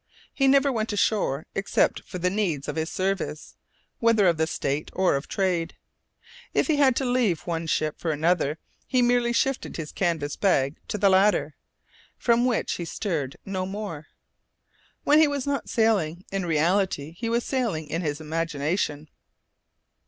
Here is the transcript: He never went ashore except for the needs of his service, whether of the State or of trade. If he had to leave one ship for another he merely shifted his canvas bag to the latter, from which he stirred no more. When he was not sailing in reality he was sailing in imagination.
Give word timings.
He 0.33 0.47
never 0.47 0.71
went 0.71 0.91
ashore 0.91 1.45
except 1.53 2.01
for 2.07 2.17
the 2.17 2.31
needs 2.31 2.67
of 2.67 2.75
his 2.75 2.89
service, 2.89 3.55
whether 3.99 4.25
of 4.25 4.37
the 4.37 4.47
State 4.47 4.89
or 4.95 5.15
of 5.15 5.27
trade. 5.27 5.75
If 6.55 6.65
he 6.65 6.77
had 6.77 6.95
to 6.95 7.05
leave 7.05 7.41
one 7.41 7.67
ship 7.67 7.99
for 7.99 8.09
another 8.11 8.57
he 8.87 9.03
merely 9.03 9.31
shifted 9.31 9.77
his 9.77 9.91
canvas 9.91 10.35
bag 10.35 10.77
to 10.87 10.97
the 10.97 11.09
latter, 11.11 11.53
from 12.17 12.45
which 12.45 12.73
he 12.77 12.85
stirred 12.85 13.35
no 13.45 13.67
more. 13.67 14.07
When 15.03 15.19
he 15.19 15.27
was 15.27 15.45
not 15.45 15.69
sailing 15.69 16.25
in 16.31 16.47
reality 16.47 17.11
he 17.11 17.29
was 17.29 17.43
sailing 17.45 17.87
in 17.87 18.03
imagination. 18.03 19.07